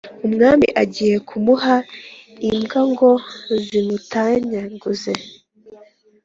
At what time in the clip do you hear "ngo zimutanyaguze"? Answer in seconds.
2.91-5.13